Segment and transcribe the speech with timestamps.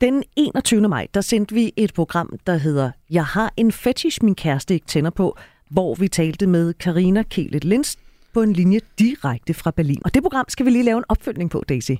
[0.00, 0.88] Den 21.
[0.88, 4.86] maj, der sendte vi et program, der hedder Jeg har en fetish, min kæreste ikke
[4.86, 5.36] tænder på,
[5.70, 7.96] hvor vi talte med Karina Kelet Linds
[8.34, 9.98] på en linje direkte fra Berlin.
[10.04, 11.92] Og det program skal vi lige lave en opfølgning på, Daisy.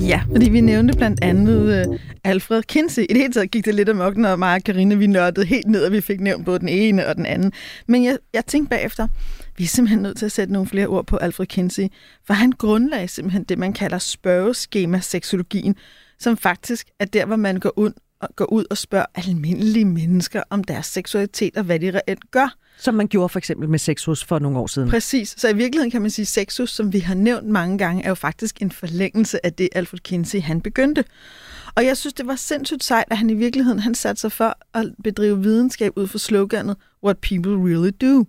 [0.00, 3.02] Ja, fordi vi nævnte blandt andet uh, Alfred Kinsey.
[3.02, 5.66] I det hele taget gik det lidt amok, når mig og Karina, vi nørdede helt
[5.66, 7.52] ned, og vi fik nævnt både den ene og den anden.
[7.86, 9.08] Men jeg, jeg tænkte bagefter,
[9.56, 11.86] vi er simpelthen nødt til at sætte nogle flere ord på Alfred Kinsey,
[12.26, 15.76] for han grundlagde simpelthen det, man kalder spørgeskema-seksologien,
[16.18, 17.92] som faktisk er der, hvor man går ud,
[18.36, 22.56] går ud og spørger almindelige mennesker om deres seksualitet og hvad de reelt gør.
[22.78, 24.90] Som man gjorde for eksempel med Sexus for nogle år siden.
[24.90, 25.34] Præcis.
[25.38, 28.08] Så i virkeligheden kan man sige, at Sexus, som vi har nævnt mange gange, er
[28.08, 31.04] jo faktisk en forlængelse af det, Alfred Kinsey han begyndte.
[31.74, 34.58] Og jeg synes, det var sindssygt sejt, at han i virkeligheden han satte sig for
[34.74, 38.24] at bedrive videnskab ud for sloganet What People Really Do.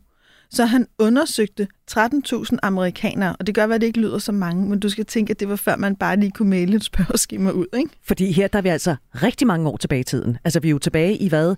[0.55, 4.79] Så han undersøgte 13.000 amerikanere, og det gør, at det ikke lyder så mange, men
[4.79, 7.65] du skal tænke, at det var før man bare lige kunne maile et spørgeskema ud,
[7.77, 7.89] ikke?
[8.03, 10.37] Fordi her der er vi altså rigtig mange år tilbage i tiden.
[10.43, 11.55] Altså vi er jo tilbage i hvad?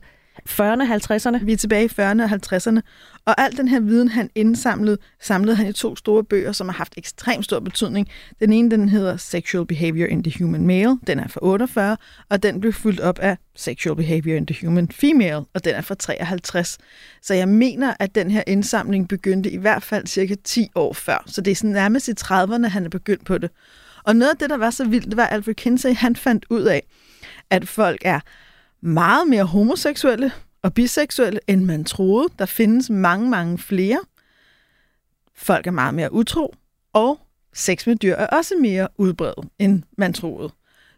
[0.49, 1.45] 40'erne, 50'erne?
[1.45, 2.79] Vi er tilbage i 40'erne og 50'erne.
[3.25, 6.75] Og al den her viden, han indsamlede, samlede han i to store bøger, som har
[6.75, 8.07] haft ekstremt stor betydning.
[8.39, 11.97] Den ene, den hedder Sexual Behavior in the Human Male, den er fra 48,
[12.29, 15.81] og den blev fuldt op af Sexual Behavior in the Human Female, og den er
[15.81, 16.77] fra 53.
[17.21, 21.23] Så jeg mener, at den her indsamling begyndte i hvert fald cirka 10 år før.
[21.25, 23.51] Så det er sådan nærmest i 30'erne, han er begyndt på det.
[24.03, 26.45] Og noget af det, der var så vildt, det var, at Alfred Kinsey, han fandt
[26.49, 26.83] ud af,
[27.49, 28.19] at folk er
[28.81, 32.29] meget mere homoseksuelle og biseksuelle, end man troede.
[32.39, 33.99] Der findes mange, mange flere.
[35.35, 36.55] Folk er meget mere utro,
[36.93, 37.19] og
[37.53, 40.51] sex med dyr er også mere udbredt, end man troede.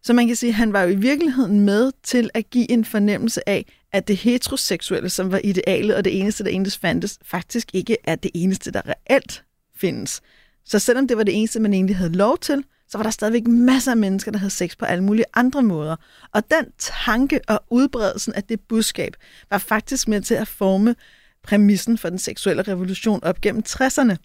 [0.04, 2.86] Så man kan sige, at han var jo i virkeligheden med til at give en
[2.86, 7.76] fornemmelse af, at det heteroseksuelle, som var idealet og det eneste, der eneste fandtes, faktisk
[7.76, 9.44] ikke er det eneste, der reelt
[9.76, 10.22] findes.
[10.66, 13.48] Så selvom det var det eneste, man egentlig havde lov til, så var der stadigvæk
[13.48, 15.96] masser af mennesker, der havde sex på alle mulige andre måder.
[16.34, 19.16] Og den tanke og udbredelsen af det budskab
[19.50, 20.96] var faktisk med til at forme
[21.44, 24.16] præmissen for den seksuelle revolution op gennem 60'erne.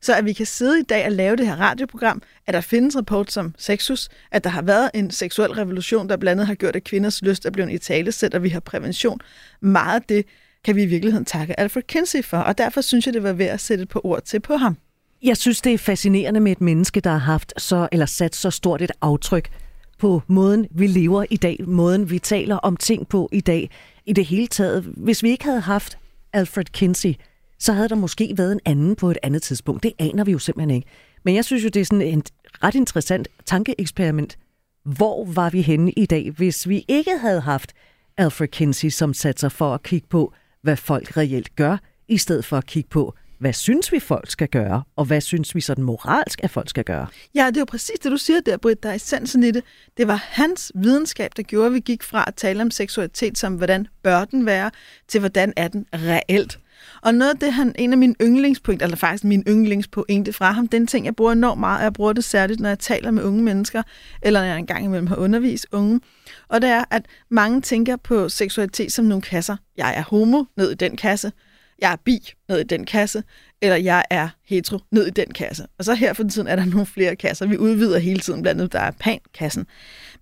[0.00, 2.96] Så at vi kan sidde i dag og lave det her radioprogram, at der findes
[2.96, 6.76] rapport som Sexus, at der har været en seksuel revolution, der blandt andet har gjort,
[6.76, 9.20] at kvinders lyst er blevet i talesæt, og vi har prævention.
[9.60, 10.26] Meget af det
[10.64, 13.50] kan vi i virkeligheden takke Alfred Kinsey for, og derfor synes jeg, det var værd
[13.50, 14.76] at sætte et par ord til på ham.
[15.22, 18.50] Jeg synes, det er fascinerende med et menneske, der har haft så, eller sat så
[18.50, 19.50] stort et aftryk
[19.98, 23.70] på måden, vi lever i dag, måden, vi taler om ting på i dag,
[24.06, 24.82] i det hele taget.
[24.82, 25.98] Hvis vi ikke havde haft
[26.32, 27.14] Alfred Kinsey,
[27.58, 29.82] så havde der måske været en anden på et andet tidspunkt.
[29.82, 30.88] Det aner vi jo simpelthen ikke.
[31.24, 32.30] Men jeg synes jo, det er sådan et
[32.64, 34.38] ret interessant tankeeksperiment.
[34.84, 37.72] Hvor var vi henne i dag, hvis vi ikke havde haft
[38.16, 40.32] Alfred Kinsey, som satte sig for at kigge på,
[40.62, 41.76] hvad folk reelt gør,
[42.08, 45.54] i stedet for at kigge på, hvad synes vi, folk skal gøre, og hvad synes
[45.54, 47.06] vi sådan moralsk, at folk skal gøre?
[47.34, 48.82] Ja, det er jo præcis det, du siger der, Britt.
[48.82, 49.64] Der er essensen i det.
[49.96, 53.54] Det var hans videnskab, der gjorde, at vi gik fra at tale om seksualitet som,
[53.54, 54.70] hvordan bør den være,
[55.08, 56.58] til hvordan er den reelt.
[57.02, 60.68] Og noget af det, han, en af mine yndlingspunkter, eller faktisk min yndlingspointe fra ham,
[60.68, 63.22] den ting, jeg bruger enormt meget, og jeg bruger det særligt, når jeg taler med
[63.22, 63.82] unge mennesker,
[64.22, 66.00] eller når jeg engang imellem har undervist unge,
[66.48, 69.56] og det er, at mange tænker på seksualitet som nogle kasser.
[69.76, 71.32] Jeg er homo, ned i den kasse
[71.80, 73.22] jeg er bi ned i den kasse,
[73.62, 75.66] eller jeg er hetero ned i den kasse.
[75.78, 77.46] Og så her for tiden er der nogle flere kasser.
[77.46, 79.66] Vi udvider hele tiden, blandt andet der er pan-kassen.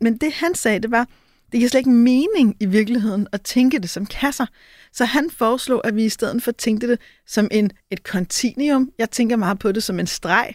[0.01, 1.09] Men det han sagde, det var,
[1.53, 4.47] det giver slet ikke mening i virkeligheden at tænke det som kasser.
[4.93, 8.93] Så han foreslog, at vi i stedet for tænkte det som en, et kontinuum.
[8.99, 10.55] Jeg tænker meget på det som en streg,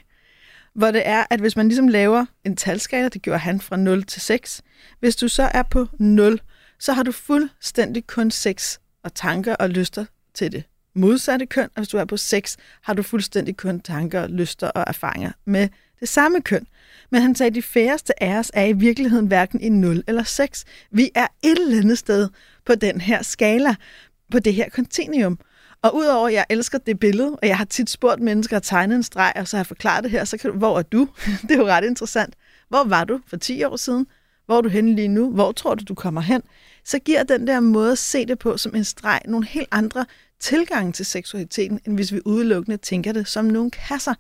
[0.76, 4.04] hvor det er, at hvis man ligesom laver en talskala, det gjorde han fra 0
[4.04, 4.62] til 6,
[5.00, 6.40] hvis du så er på 0,
[6.80, 10.64] så har du fuldstændig kun sex og tanker og lyster til det
[10.96, 14.84] modsatte køn, og hvis du er på sex, har du fuldstændig kun tanker, lyster og
[14.88, 16.68] erfaringer med det samme køn.
[17.10, 20.24] Men han sagde, at de færreste af os er i virkeligheden hverken i 0 eller
[20.24, 20.66] 6.
[20.92, 22.30] Vi er et eller andet sted
[22.66, 23.76] på den her skala,
[24.32, 25.40] på det her kontinuum.
[25.82, 28.96] Og udover at jeg elsker det billede, og jeg har tit spurgt mennesker at tegne
[28.96, 31.08] en streg, og så har jeg forklaret det her, så kan du, hvor er du?
[31.48, 32.36] det er jo ret interessant.
[32.70, 34.08] Hvor var du for 10 år siden?
[34.46, 35.32] Hvor er du henne lige nu?
[35.32, 36.42] Hvor tror du, du kommer hen?
[36.86, 40.06] Så giver den der måde at se det på som en streg nogle helt andre
[40.44, 44.14] tilgang til seksualiteten, end hvis vi udelukkende tænker det som nogle kasser.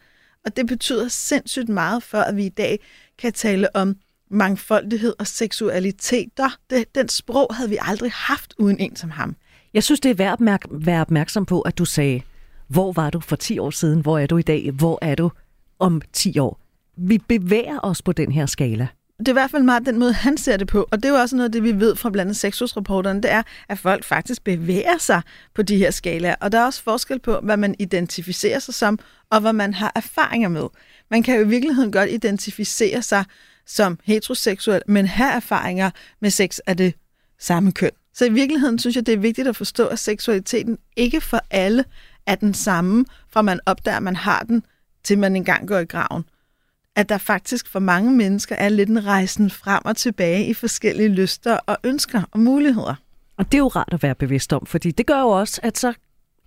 [0.45, 2.79] Og det betyder sindssygt meget for, at vi i dag
[3.19, 3.95] kan tale om
[4.31, 6.29] mangfoldighed og seksualitet.
[6.69, 9.35] Det, den sprog havde vi aldrig haft uden en som ham.
[9.73, 12.21] Jeg synes, det er værd at være opmærksom på, at du sagde,
[12.67, 14.01] hvor var du for 10 år siden?
[14.01, 14.71] Hvor er du i dag?
[14.71, 15.31] Hvor er du
[15.79, 16.59] om 10 år?
[16.97, 18.87] Vi bevæger os på den her skala
[19.19, 20.87] det er i hvert fald meget den måde, han ser det på.
[20.91, 23.31] Og det er jo også noget af det, vi ved fra blandt andet sexusrapporterne, det
[23.31, 25.21] er, at folk faktisk bevæger sig
[25.53, 26.35] på de her skalaer.
[26.41, 28.99] Og der er også forskel på, hvad man identificerer sig som,
[29.29, 30.67] og hvad man har erfaringer med.
[31.11, 33.25] Man kan jo i virkeligheden godt identificere sig
[33.65, 36.93] som heteroseksuel, men have erfaringer med sex af det
[37.39, 37.91] samme køn.
[38.13, 41.85] Så i virkeligheden synes jeg, det er vigtigt at forstå, at seksualiteten ikke for alle
[42.25, 44.63] er den samme, fra man opdager, at man har den,
[45.03, 46.23] til man engang går i graven
[46.95, 51.09] at der faktisk for mange mennesker er lidt en rejsen frem og tilbage i forskellige
[51.09, 52.95] lyster og ønsker og muligheder.
[53.37, 55.77] Og det er jo rart at være bevidst om, fordi det gør jo også, at
[55.77, 55.93] så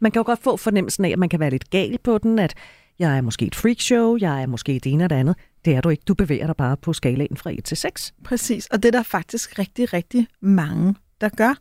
[0.00, 2.38] man kan jo godt få fornemmelsen af, at man kan være lidt gal på den,
[2.38, 2.54] at
[2.98, 5.36] jeg er måske et freakshow, jeg er måske det ene og det andet.
[5.64, 6.02] Det er du ikke.
[6.08, 8.14] Du bevæger dig bare på skalaen fra 1 til 6.
[8.24, 11.54] Præcis, og det er der faktisk rigtig, rigtig mange, der gør.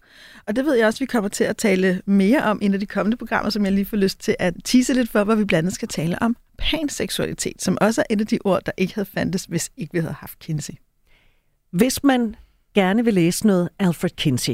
[0.48, 2.80] Og det ved jeg også, vi kommer til at tale mere om i en af
[2.80, 5.46] de kommende programmer, som jeg lige får lyst til at tease lidt for, hvor vi
[5.46, 8.96] blandt andet skal tale om panseksualitet, som også er et af de ord, der ikke
[8.96, 10.74] havde fandtes, hvis ikke vi havde haft Kinsey.
[11.72, 12.36] Hvis man
[12.74, 14.54] gerne vil læse noget Alfred Kinsey,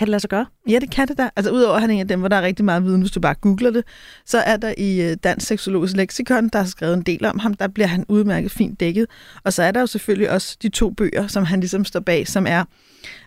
[0.00, 0.46] kan det lade sig gøre?
[0.68, 1.30] Ja, det kan det da.
[1.36, 3.10] Altså udover at han er en af dem, hvor der er rigtig meget viden, hvis
[3.10, 3.84] du bare googler det,
[4.26, 7.54] så er der i øh, Dansk Seksologisk Leksikon, der har skrevet en del om ham,
[7.54, 9.06] der bliver han udmærket fint dækket.
[9.44, 12.28] Og så er der jo selvfølgelig også de to bøger, som han ligesom står bag,
[12.28, 12.64] som er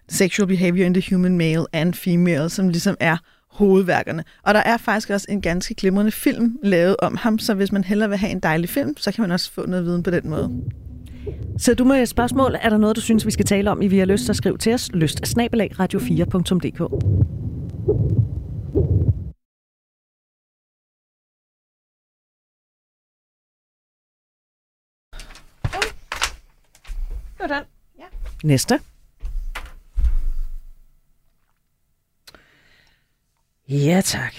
[0.09, 3.17] Sexual Behavior in the Human Male and Female, som ligesom er
[3.51, 4.23] hovedværkerne.
[4.43, 7.83] Og der er faktisk også en ganske glimrende film lavet om ham, så hvis man
[7.83, 10.29] hellere vil have en dejlig film, så kan man også få noget viden på den
[10.29, 10.49] måde.
[11.57, 12.55] Så du med et spørgsmål.
[12.61, 14.57] Er der noget, du synes, vi skal tale om, i vi har lyst, så skriv
[14.57, 14.91] til os.
[14.93, 15.19] Lyst
[15.79, 16.77] radio4.dk.
[27.37, 27.63] Sådan.
[27.99, 28.03] Ja.
[28.43, 28.79] Næste.
[33.69, 34.33] Ja, tak.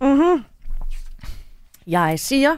[0.00, 0.44] Mm-hmm.
[1.86, 2.56] Jeg siger,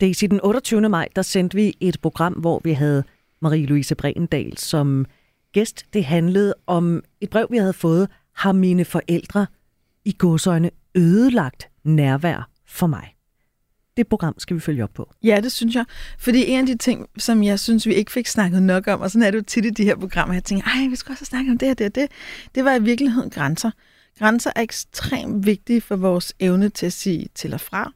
[0.00, 0.88] Daisy, den 28.
[0.88, 3.04] maj, der sendte vi et program, hvor vi havde
[3.44, 5.06] Marie-Louise Brendal som
[5.52, 5.84] gæst.
[5.92, 8.08] Det handlede om et brev, vi havde fået.
[8.34, 9.46] Har mine forældre
[10.04, 13.14] i godsøjne ødelagt nærvær for mig?
[13.96, 15.12] Det program skal vi følge op på.
[15.22, 15.84] Ja, det synes jeg.
[16.18, 19.10] Fordi en af de ting, som jeg synes, vi ikke fik snakket nok om, og
[19.10, 21.24] sådan er det jo tit i de her programmer, jeg tænker, ej, vi skal også
[21.24, 22.08] snakke om det og det og det,
[22.54, 23.70] det var i virkeligheden grænser.
[24.18, 27.92] Grænser er ekstremt vigtige for vores evne til at sige til og fra.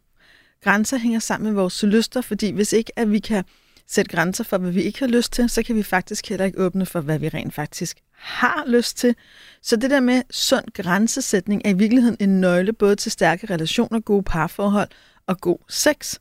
[0.65, 3.45] Grænser hænger sammen med vores lyster, fordi hvis ikke at vi kan
[3.87, 6.59] sætte grænser for, hvad vi ikke har lyst til, så kan vi faktisk heller ikke
[6.59, 9.15] åbne for, hvad vi rent faktisk har lyst til.
[9.63, 14.01] Så det der med sund grænsesætning er i virkeligheden en nøgle både til stærke relationer,
[14.01, 14.89] gode parforhold
[15.27, 16.15] og god sex.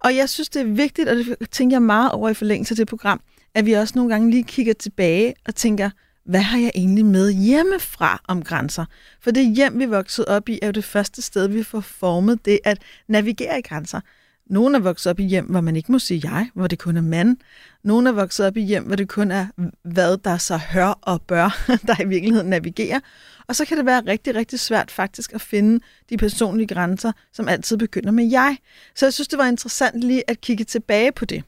[0.00, 2.76] Og jeg synes, det er vigtigt, og det tænker jeg meget over i forlængelse af
[2.76, 3.20] det program,
[3.54, 5.90] at vi også nogle gange lige kigger tilbage og tænker,
[6.24, 8.84] hvad har jeg egentlig med hjemmefra om grænser?
[9.20, 12.44] For det hjem, vi voksede op i, er jo det første sted, vi får formet
[12.44, 12.78] det at
[13.08, 14.00] navigere i grænser.
[14.46, 16.96] Nogle er vokset op i hjem, hvor man ikke må sige jeg, hvor det kun
[16.96, 17.36] er mand.
[17.84, 19.46] Nogle er vokset op i hjem, hvor det kun er,
[19.82, 23.00] hvad der så hør og bør, der i virkeligheden navigerer.
[23.46, 27.48] Og så kan det være rigtig, rigtig svært faktisk at finde de personlige grænser, som
[27.48, 28.56] altid begynder med jeg.
[28.94, 31.42] Så jeg synes, det var interessant lige at kigge tilbage på det.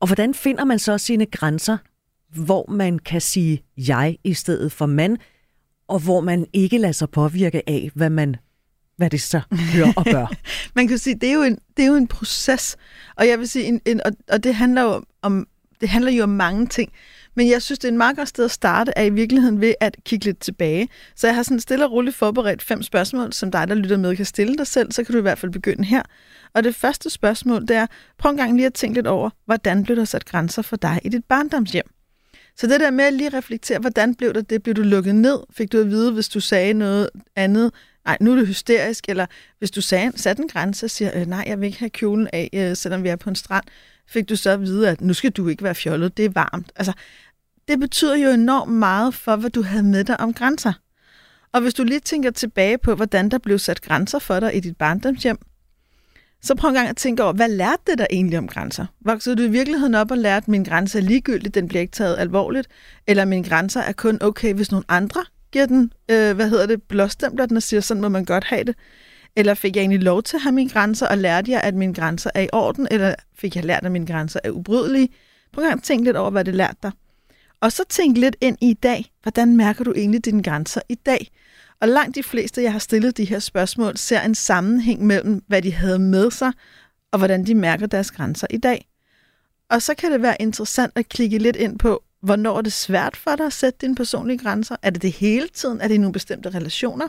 [0.00, 1.78] Og hvordan finder man så sine grænser,
[2.34, 5.16] hvor man kan sige jeg i stedet for man,
[5.88, 8.36] og hvor man ikke lader sig påvirke af, hvad man
[8.96, 10.26] hvad det så hører og gør.
[10.76, 12.76] man kan sige, det er jo en, det er jo en proces,
[13.16, 15.46] og jeg vil sige, en, en, og, og det handler jo om,
[15.80, 16.92] det handler jo om mange ting.
[17.36, 19.74] Men jeg synes, det er en meget godt sted at starte, er i virkeligheden ved
[19.80, 20.88] at kigge lidt tilbage.
[21.16, 24.16] Så jeg har sådan stille og roligt forberedt fem spørgsmål, som dig, der lytter med,
[24.16, 26.02] kan stille dig selv, så kan du i hvert fald begynde her.
[26.54, 27.86] Og det første spørgsmål, det er,
[28.18, 31.00] prøv en gang lige at tænke lidt over, hvordan blev der sat grænser for dig
[31.04, 31.90] i dit barndomshjem?
[32.56, 35.38] Så det der med at lige reflektere, hvordan blev det, det blev du lukket ned?
[35.50, 37.72] Fik du at vide, hvis du sagde noget andet?
[38.04, 39.08] Nej, nu er det hysterisk.
[39.08, 39.26] Eller
[39.58, 42.28] hvis du sagde, satte en grænse og siger, øh, nej, jeg vil ikke have kjolen
[42.32, 43.64] af, øh, selvom vi er på en strand,
[44.08, 46.72] fik du så at vide, at nu skal du ikke være fjollet, det er varmt.
[46.76, 46.92] Altså,
[47.68, 50.72] det betyder jo enormt meget for, hvad du havde med dig om grænser.
[51.52, 54.60] Og hvis du lige tænker tilbage på, hvordan der blev sat grænser for dig i
[54.60, 55.38] dit barndomshjem,
[56.44, 58.86] så prøv en gang at tænke over, hvad lærte det der egentlig om grænser?
[59.00, 61.92] Voksede du i virkeligheden op og lærte, at min grænse er ligegyldig, den bliver ikke
[61.92, 62.68] taget alvorligt,
[63.06, 66.82] eller mine grænser er kun okay, hvis nogle andre giver den, øh, hvad hedder det,
[66.82, 68.76] blåstempler den og siger, sådan må man godt have det?
[69.36, 71.94] Eller fik jeg egentlig lov til at have mine grænser, og lærte jeg, at mine
[71.94, 75.08] grænser er i orden, eller fik jeg lært, at mine grænser er ubrydelige?
[75.52, 76.90] Prøv at tænke lidt over, hvad det lærte dig.
[77.60, 79.12] Og så tænk lidt ind i i dag.
[79.22, 81.30] Hvordan mærker du egentlig dine grænser i dag?
[81.82, 85.62] Og langt de fleste, jeg har stillet de her spørgsmål, ser en sammenhæng mellem, hvad
[85.62, 86.52] de havde med sig,
[87.10, 88.88] og hvordan de mærker deres grænser i dag.
[89.70, 93.16] Og så kan det være interessant at klikke lidt ind på, hvornår er det svært
[93.16, 94.76] for dig at sætte dine personlige grænser?
[94.82, 95.80] Er det det hele tiden?
[95.80, 97.08] Er det i nogle bestemte relationer?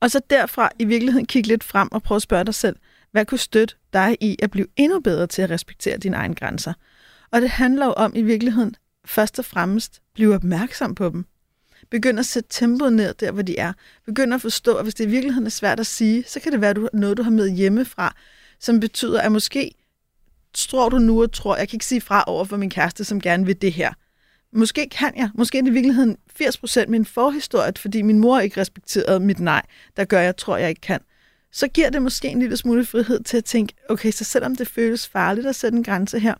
[0.00, 2.76] Og så derfra i virkeligheden kigge lidt frem og prøve at spørge dig selv,
[3.10, 6.72] Hvad kunne støtte dig i at blive endnu bedre til at respektere dine egne grænser?
[7.30, 11.26] Og det handler jo om i virkeligheden først og fremmest blive opmærksom på dem.
[11.92, 13.72] Begynd at sætte tempoet ned der, hvor de er.
[14.06, 16.60] Begynd at forstå, at hvis det i virkeligheden er svært at sige, så kan det
[16.60, 18.14] være noget, du har med hjemmefra,
[18.60, 19.74] som betyder, at måske
[20.54, 23.20] tror du nu og tror, jeg kan ikke sige fra over for min kæreste, som
[23.20, 23.92] gerne vil det her.
[24.52, 25.30] Måske kan jeg.
[25.34, 29.62] Måske er det i virkeligheden 80% min forhistorie, fordi min mor ikke respekterede mit nej,
[29.96, 31.00] der gør, jeg tror, jeg ikke kan.
[31.52, 34.68] Så giver det måske en lille smule frihed til at tænke, okay, så selvom det
[34.68, 36.34] føles farligt at sætte en grænse her,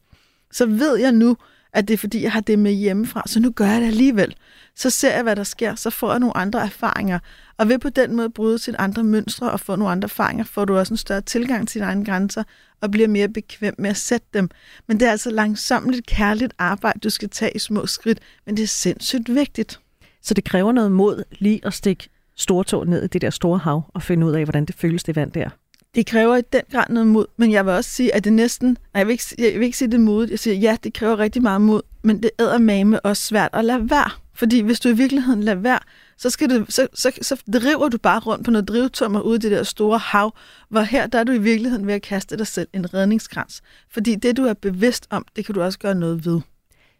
[0.52, 1.36] så ved jeg nu,
[1.72, 4.34] at det er fordi, jeg har det med hjemmefra, så nu gør jeg det alligevel.
[4.76, 7.18] Så ser jeg, hvad der sker, så får jeg nogle andre erfaringer.
[7.58, 10.64] Og ved på den måde bryde sine andre mønstre og få nogle andre erfaringer, får
[10.64, 12.42] du også en større tilgang til dine egne grænser
[12.80, 14.50] og bliver mere bekvem med at sætte dem.
[14.86, 18.62] Men det er altså langsomt kærligt arbejde, du skal tage i små skridt, men det
[18.62, 19.80] er sindssygt vigtigt.
[20.22, 23.82] Så det kræver noget mod lige at stikke stortå ned i det der store hav
[23.94, 25.50] og finde ud af, hvordan det føles, det vand der?
[25.94, 28.68] Det kræver i den grad noget mod, men jeg vil også sige, at det næsten...
[28.68, 30.28] Nej, jeg vil ikke, jeg vil ikke sige det mod.
[30.28, 33.64] Jeg siger, ja, det kræver rigtig meget mod, men det æder mame også svært at
[33.64, 34.10] lade være.
[34.34, 35.78] Fordi hvis du i virkeligheden lader være,
[36.16, 39.38] så, skal du, så, så, så driver du bare rundt på noget drivtummer ude i
[39.38, 40.34] det der store hav,
[40.68, 43.62] hvor her der er du i virkeligheden ved at kaste dig selv en redningskrans.
[43.90, 46.40] Fordi det, du er bevidst om, det kan du også gøre noget ved.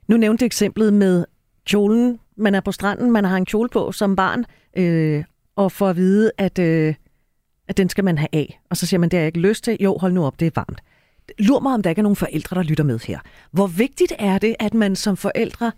[0.09, 1.25] Nu nævnte eksemplet med
[1.67, 2.19] kjolen.
[2.37, 4.45] Man er på stranden, man har en kjole på som barn,
[4.77, 5.25] øh,
[5.57, 6.95] og får at vide, at, øh,
[7.73, 8.61] at den skal man have af.
[8.71, 9.77] Og så siger man, det har jeg ikke lyst til.
[9.81, 10.81] Jo, hold nu op, det er varmt.
[11.39, 13.19] Lur mig, om der ikke er nogen forældre, der lytter med her.
[13.51, 15.73] Hvor vigtigt er det, at man som forældre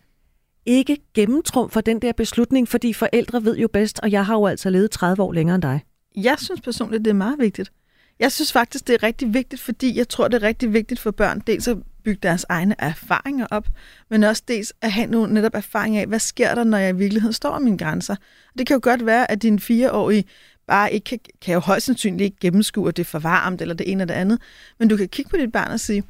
[0.66, 4.70] ikke gennemtrumfer den der beslutning, fordi forældre ved jo bedst, og jeg har jo altså
[4.70, 5.80] levet 30 år længere end dig.
[6.16, 7.72] Jeg synes personligt, det er meget vigtigt.
[8.20, 11.10] Jeg synes faktisk, det er rigtig vigtigt, fordi jeg tror, det er rigtig vigtigt for
[11.10, 13.68] børn, dels at bygge deres egne erfaringer op,
[14.10, 16.96] men også dels at have nogle netop erfaringer af, hvad sker der, når jeg i
[16.96, 18.16] virkeligheden står af mine grænser.
[18.58, 20.24] Det kan jo godt være, at din fireårige
[20.66, 23.74] bare ikke kan, kan jo højst sandsynligt ikke gennemskue, at det er for varmt, eller
[23.74, 24.38] det ene eller det andet.
[24.78, 26.04] Men du kan kigge på dit barn og sige,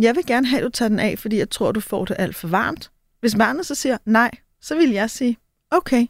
[0.00, 2.16] jeg vil gerne have, at du tager den af, fordi jeg tror, du får det
[2.18, 2.90] alt for varmt.
[3.20, 5.36] Hvis barnet så siger nej, så vil jeg sige,
[5.70, 6.06] okay,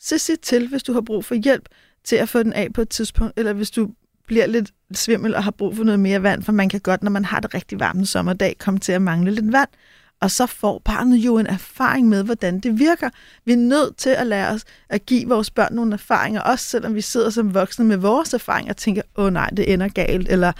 [0.00, 1.68] så sig til, hvis du har brug for hjælp
[2.04, 3.90] til at få den af på et tidspunkt, eller hvis du
[4.26, 7.10] bliver lidt svimmel og har brug for noget mere vand, for man kan godt, når
[7.10, 9.68] man har det rigtig varme sommerdag, komme til at mangle lidt vand.
[10.20, 13.10] Og så får barnet jo en erfaring med, hvordan det virker.
[13.44, 16.94] Vi er nødt til at lære os at give vores børn nogle erfaringer, også selvom
[16.94, 20.28] vi sidder som voksne med vores erfaringer og tænker, åh oh, nej, det ender galt,
[20.28, 20.52] eller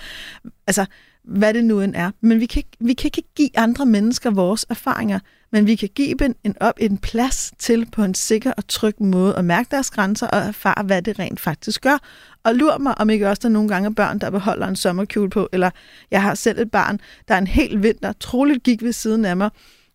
[0.67, 0.87] altså,
[1.25, 2.11] hvad det nu end er.
[2.21, 5.19] Men vi kan, vi kan ikke give andre mennesker vores erfaringer
[5.57, 9.03] men vi kan give dem en, op, en plads til på en sikker og tryg
[9.03, 11.99] måde at mærke deres grænser og erfare, hvad det rent faktisk gør.
[12.45, 15.31] Og lur mig, om ikke også der nogle gange er børn, der beholder en sommerkjole
[15.31, 15.71] på, eller
[16.11, 19.51] jeg har selv et barn, der en hel vinter troligt gik ved siden af mig,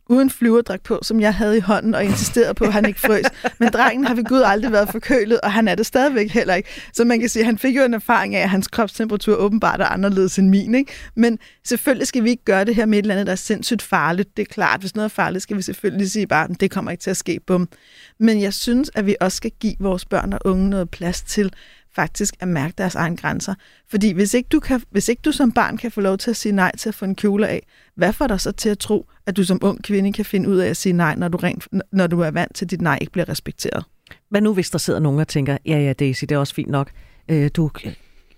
[0.09, 3.25] uden flyverdragt på, som jeg havde i hånden og insisterede på, at han ikke frøs.
[3.59, 6.69] Men drengen har ved Gud aldrig været forkølet, og han er det stadigvæk heller ikke.
[6.93, 9.81] Så man kan sige, at han fik jo en erfaring af, at hans kropstemperatur åbenbart
[9.81, 10.75] er anderledes end min.
[10.75, 10.91] Ikke?
[11.15, 13.81] Men selvfølgelig skal vi ikke gøre det her med et eller andet, der er sindssygt
[13.81, 14.37] farligt.
[14.37, 16.91] Det er klart, hvis noget er farligt, skal vi selvfølgelig sige bare, at det kommer
[16.91, 17.39] ikke til at ske.
[17.47, 17.67] Bum.
[18.19, 21.53] Men jeg synes, at vi også skal give vores børn og unge noget plads til
[21.95, 23.53] faktisk at mærke deres egne grænser.
[23.89, 26.35] Fordi hvis ikke, du kan, hvis ikke du som barn kan få lov til at
[26.35, 29.09] sige nej til at få en kjole af, hvad får dig så til at tro,
[29.25, 31.67] at du som ung kvinde kan finde ud af at sige nej, når du, rent,
[31.91, 33.85] når du er vant til, at dit nej ikke bliver respekteret?
[34.29, 36.69] Hvad nu, hvis der sidder nogen og tænker, ja, ja, Daisy, det er også fint
[36.69, 36.91] nok.
[37.29, 37.93] Øh, du øh,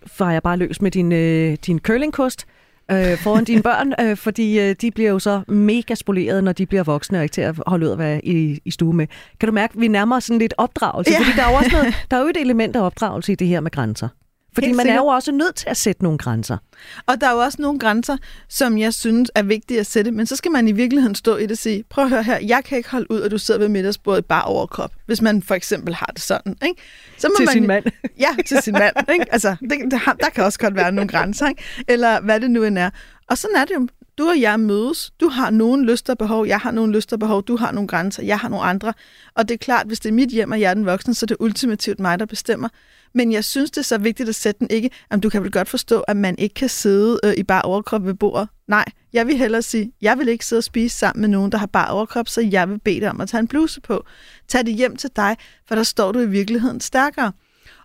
[0.08, 2.46] fejrer bare løs med din, øh, din curlingkost
[2.92, 6.66] øh, foran dine børn, øh, fordi øh, de bliver jo så mega spoleret, når de
[6.66, 9.08] bliver voksne og ikke til at holde ud at være i, i stue med.
[9.40, 11.12] Kan du mærke, at vi nærmer os sådan lidt opdragelse?
[11.12, 11.20] Ja.
[11.20, 13.48] Fordi der er jo også noget, der er jo et element af opdragelse i det
[13.48, 14.08] her med grænser.
[14.54, 14.96] Fordi Helt man sikkert.
[14.96, 16.58] er jo også nødt til at sætte nogle grænser.
[17.06, 18.18] Og der er jo også nogle grænser,
[18.50, 21.42] som jeg synes er vigtige at sætte, men så skal man i virkeligheden stå i
[21.42, 23.60] det og sige, prøv at høre her, jeg kan ikke holde ud, at du sidder
[23.60, 26.56] ved middagsbordet bare overkrop, hvis man for eksempel har det sådan.
[26.66, 26.82] Ikke?
[27.18, 27.86] Så må til man, sin mand.
[28.20, 28.96] Ja, til sin mand.
[29.14, 29.26] Ikke?
[29.34, 31.64] Altså, det, det, der kan også godt være nogle grænser, ikke?
[31.88, 32.90] eller hvad det nu end er.
[33.30, 33.88] Og sådan er det jo.
[34.18, 35.12] Du og jeg mødes.
[35.20, 37.88] Du har nogle lyster og behov, jeg har nogle lyster og behov, du har nogle
[37.88, 38.94] grænser, jeg har nogle andre.
[39.36, 41.26] Og det er klart, hvis det er mit hjem, og jeg er den voksne, så
[41.26, 42.70] er det ultimativt mig, der bestemmer.
[43.14, 45.52] Men jeg synes, det er så vigtigt at sætte den ikke, Jamen, du kan vel
[45.52, 48.48] godt forstå, at man ikke kan sidde øh, i bare overkrop ved bordet.
[48.68, 51.58] Nej, jeg vil hellere sige, jeg vil ikke sidde og spise sammen med nogen, der
[51.58, 54.06] har bare overkrop, så jeg vil bede dig om at tage en bluse på.
[54.48, 57.32] Tag det hjem til dig, for der står du i virkeligheden stærkere.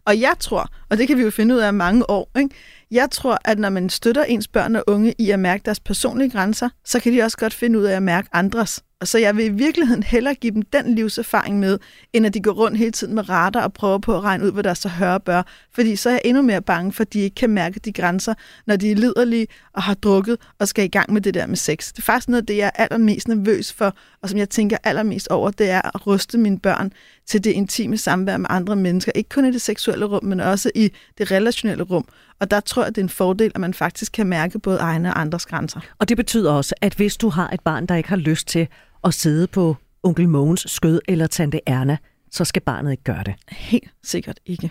[0.04, 2.54] Og jeg tror, og det kan vi jo finde ud af mange år, ikke?
[2.90, 6.30] Jeg tror, at når man støtter ens børn og unge i at mærke deres personlige
[6.30, 8.85] grænser, så kan de også godt finde ud af at mærke andres.
[9.00, 11.78] Og så jeg vil i virkeligheden hellere give dem den livserfaring med,
[12.12, 14.52] end at de går rundt hele tiden med retter og prøver på at regne ud,
[14.52, 15.43] hvad der så hører bør.
[15.75, 18.35] Fordi så er jeg endnu mere bange for, at de ikke kan mærke de grænser,
[18.67, 21.57] når de er liderlige og har drukket og skal i gang med det der med
[21.57, 21.93] sex.
[21.93, 24.76] Det er faktisk noget af det, jeg er allermest nervøs for, og som jeg tænker
[24.85, 26.93] allermest over, det er at ruste mine børn
[27.26, 29.12] til det intime samvær med andre mennesker.
[29.14, 32.09] Ikke kun i det seksuelle rum, men også i det relationelle rum.
[32.40, 35.14] Og der tror jeg, det er en fordel, at man faktisk kan mærke både egne
[35.14, 35.81] og andres grænser.
[35.99, 38.69] Og det betyder også, at hvis du har et barn, der ikke har lyst til
[39.05, 41.97] at sidde på onkel Mogens skød eller tante Erna,
[42.31, 43.35] så skal barnet ikke gøre det.
[43.49, 44.71] Helt sikkert ikke.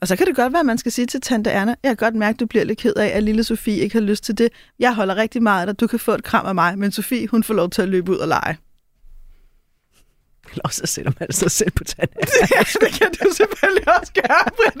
[0.00, 1.96] Og så kan det godt være, at man skal sige til tante Erna, jeg kan
[1.96, 4.38] godt mærke, at du bliver lidt ked af, at lille Sofie ikke har lyst til
[4.38, 4.48] det.
[4.78, 7.28] Jeg holder rigtig meget af dig, du kan få et kram af mig, men Sofie,
[7.28, 8.58] hun får lov til at løbe ud og lege.
[10.50, 12.16] Eller så sætter man sig selv på tanden.
[12.80, 14.78] det kan du selvfølgelig også gøre, Britt.